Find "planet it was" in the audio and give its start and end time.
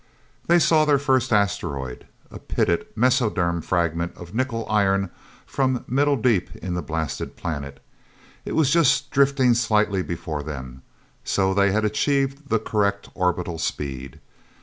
7.35-8.71